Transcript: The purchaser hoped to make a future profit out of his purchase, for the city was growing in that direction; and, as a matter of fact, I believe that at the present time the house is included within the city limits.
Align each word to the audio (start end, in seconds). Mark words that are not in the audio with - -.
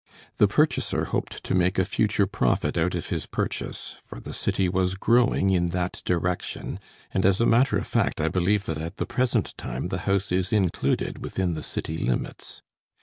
The 0.37 0.47
purchaser 0.47 1.05
hoped 1.05 1.43
to 1.43 1.53
make 1.53 1.77
a 1.77 1.85
future 1.85 2.25
profit 2.25 2.75
out 2.75 2.95
of 2.95 3.09
his 3.09 3.27
purchase, 3.27 3.97
for 4.03 4.19
the 4.19 4.33
city 4.33 4.67
was 4.67 4.95
growing 4.95 5.51
in 5.51 5.69
that 5.77 6.01
direction; 6.05 6.79
and, 7.13 7.23
as 7.23 7.39
a 7.39 7.45
matter 7.45 7.77
of 7.77 7.85
fact, 7.85 8.19
I 8.19 8.27
believe 8.27 8.63
that 8.65 8.79
at 8.79 8.97
the 8.97 9.05
present 9.05 9.55
time 9.59 9.89
the 9.89 9.99
house 10.09 10.31
is 10.31 10.51
included 10.51 11.23
within 11.23 11.53
the 11.53 11.61
city 11.61 11.99
limits. 11.99 12.63